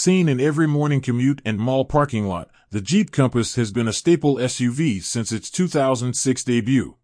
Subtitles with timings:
[0.00, 3.92] Seen in every morning commute and mall parking lot, the Jeep Compass has been a
[3.92, 6.94] staple SUV since its 2006 debut.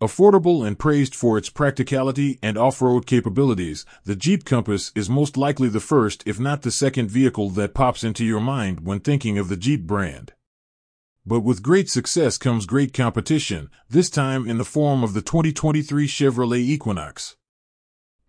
[0.00, 5.68] Affordable and praised for its practicality and off-road capabilities, the Jeep Compass is most likely
[5.68, 9.48] the first if not the second vehicle that pops into your mind when thinking of
[9.48, 10.32] the Jeep brand.
[11.24, 16.08] But with great success comes great competition, this time in the form of the 2023
[16.08, 17.36] Chevrolet Equinox.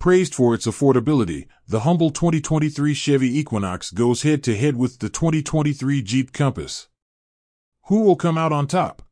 [0.01, 5.09] Praised for its affordability, the humble 2023 Chevy Equinox goes head to head with the
[5.09, 6.87] 2023 Jeep Compass.
[7.85, 9.03] Who will come out on top?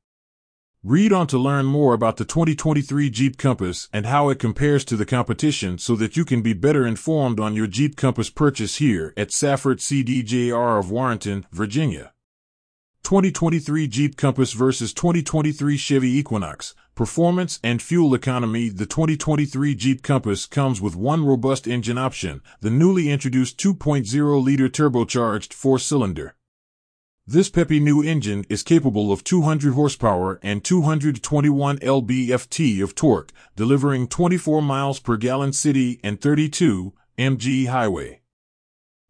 [0.83, 4.97] Read on to learn more about the 2023 Jeep Compass and how it compares to
[4.97, 9.13] the competition so that you can be better informed on your Jeep Compass purchase here
[9.15, 12.13] at Safford CDJR of Warrenton, Virginia.
[13.03, 16.73] 2023 Jeep Compass versus 2023 Chevy Equinox.
[16.99, 18.67] Performance and fuel economy.
[18.67, 24.67] The 2023 Jeep Compass comes with one robust engine option, the newly introduced 2.0 liter
[24.67, 26.35] turbocharged four cylinder.
[27.25, 34.09] This peppy new engine is capable of 200 horsepower and 221 lb-ft of torque, delivering
[34.09, 38.19] 24 miles per gallon city and 32 mg highway.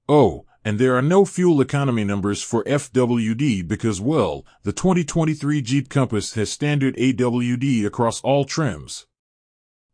[0.07, 5.89] Oh, and there are no fuel economy numbers for FWD because, well, the 2023 Jeep
[5.89, 9.05] Compass has standard AWD across all trims.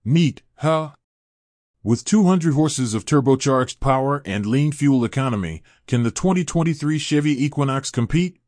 [0.03, 0.91] Neat, huh?
[1.83, 7.91] With 200 horses of turbocharged power and lean fuel economy, can the 2023 Chevy Equinox
[7.91, 8.39] compete?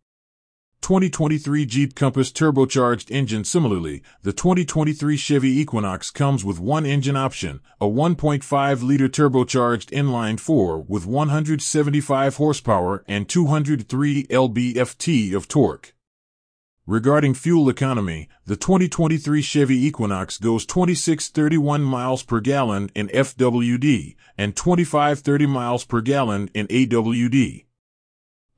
[0.81, 7.59] 2023 Jeep Compass turbocharged engine Similarly, the 2023 Chevy Equinox comes with one engine option,
[7.81, 15.93] a 1.5-liter turbocharged inline-4 with 175 horsepower and 203 lb-ft of torque.
[16.85, 24.55] Regarding fuel economy, the 2023 Chevy Equinox goes 2631 miles per gallon in FWD and
[24.55, 27.66] 2530 miles per gallon in AWD.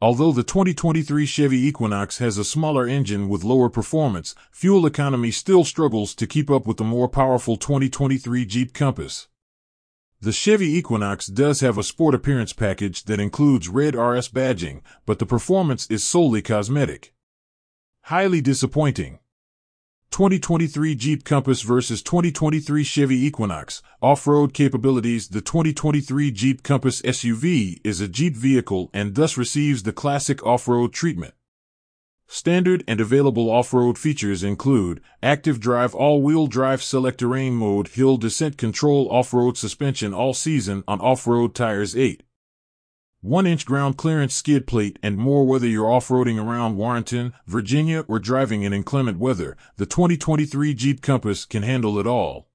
[0.01, 5.65] Although the 2023 Chevy Equinox has a smaller engine with lower performance, fuel economy still
[5.65, 9.27] struggles to keep up with the more powerful 2023 Jeep Compass.
[10.21, 15.19] The Chevy Equinox does have a sport appearance package that includes red RS badging, but
[15.19, 17.13] the performance is solely cosmetic.
[18.03, 19.19] Highly disappointing.
[20.11, 23.81] 2023 Jeep Compass versus 2023 Chevy Equinox.
[24.01, 29.93] Off-road capabilities The 2023 Jeep Compass SUV is a Jeep vehicle and thus receives the
[29.93, 31.35] classic off-road treatment.
[32.27, 38.57] Standard and available off-road features include active drive all-wheel drive select terrain mode hill descent
[38.57, 42.23] control off-road suspension all season on off-road tires 8
[43.21, 48.17] one inch ground clearance skid plate and more whether you're off-roading around Warrenton, Virginia or
[48.17, 52.47] driving in inclement weather, the 2023 Jeep Compass can handle it all.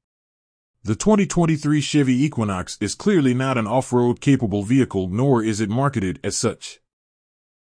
[0.83, 6.19] The 2023 Chevy Equinox is clearly not an off-road capable vehicle nor is it marketed
[6.25, 6.81] as such.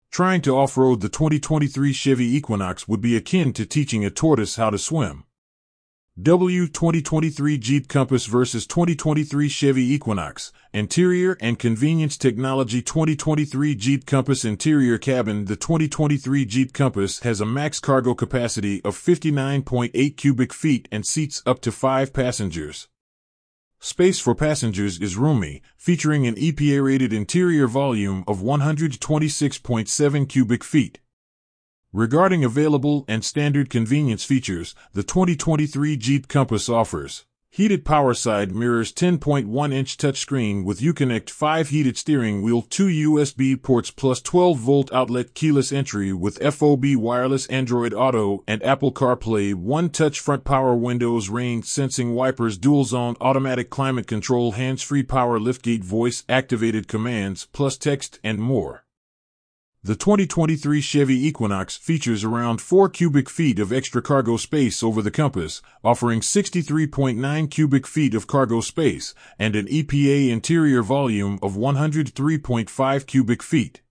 [0.09, 4.69] Trying to off-road the 2023 Chevy Equinox would be akin to teaching a tortoise how
[4.69, 5.25] to swim.
[6.21, 10.51] W 2023 Jeep Compass versus 2023 Chevy Equinox.
[10.71, 17.47] Interior and Convenience Technology 2023 Jeep Compass Interior Cabin The 2023 Jeep Compass has a
[17.47, 22.89] max cargo capacity of 59.8 cubic feet and seats up to 5 passengers.
[23.79, 30.99] Space for passengers is roomy, featuring an EPA rated interior volume of 126.7 cubic feet.
[31.95, 38.91] Regarding available and standard convenience features, the 2023 Jeep Compass offers heated power side mirrors
[38.91, 45.71] 10.1-inch touchscreen with Uconnect 5 heated steering wheel 2 USB ports plus 12-volt outlet keyless
[45.71, 51.61] entry with FOB wireless Android Auto and Apple CarPlay 1 touch front power windows rain
[51.61, 58.19] sensing wipers dual zone automatic climate control hands-free power liftgate voice activated commands plus text
[58.23, 58.82] and more.
[59.85, 65.11] The 2023 Chevy Equinox features around 4 cubic feet of extra cargo space over the
[65.11, 73.05] Compass, offering 63.9 cubic feet of cargo space and an EPA interior volume of 103.5
[73.05, 73.81] cubic feet.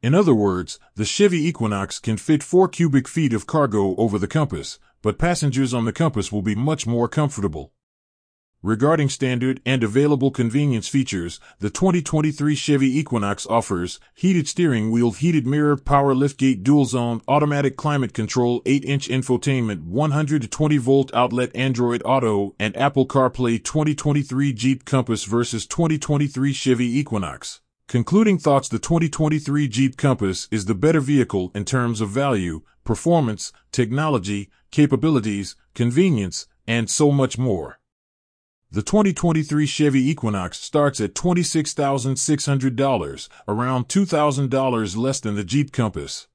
[0.00, 4.26] In other words, the Chevy Equinox can fit 4 cubic feet of cargo over the
[4.26, 7.74] Compass, but passengers on the Compass will be much more comfortable.
[8.64, 15.48] Regarding standard and available convenience features, the 2023 Chevy Equinox offers heated steering wheel, heated
[15.48, 22.54] mirror, power liftgate, dual zone, automatic climate control, 8-inch infotainment, 120 volt outlet Android Auto,
[22.60, 27.60] and Apple CarPlay 2023 Jeep Compass versus 2023 Chevy Equinox.
[27.88, 33.52] Concluding thoughts The 2023 Jeep Compass is the better vehicle in terms of value, performance,
[33.72, 37.80] technology, capabilities, convenience, and so much more.
[38.74, 46.26] The 2023 Chevy Equinox starts at $26,600, around $2,000 less than the Jeep Compass.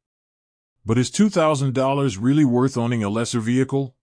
[0.86, 3.96] But is $2,000 really worth owning a lesser vehicle?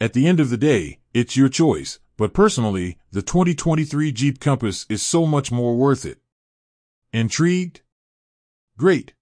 [0.00, 4.86] At the end of the day, it's your choice, but personally, the 2023 Jeep Compass
[4.88, 6.22] is so much more worth it.
[7.12, 7.82] Intrigued?
[8.78, 9.12] Great.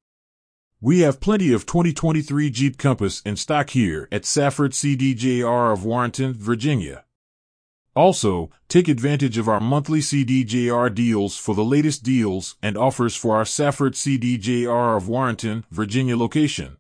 [0.81, 6.35] We have plenty of 2023 Jeep Compass in stock here at Safford CDJR of Warrenton,
[6.35, 7.05] Virginia.
[7.97, 13.37] Also, take advantage of our monthly CDJR deals for the latest deals and offers for
[13.37, 16.77] our Safford CDJR of Warrenton, Virginia location.